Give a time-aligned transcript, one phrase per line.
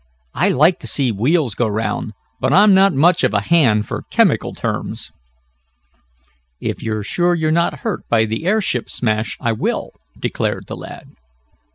[0.33, 4.01] I like to see wheels go 'round, but I'm not much of a hand for
[4.09, 5.11] chemical terms."
[6.59, 11.05] "If you're sure you're not hurt by the airship smash, I will," declared the lad.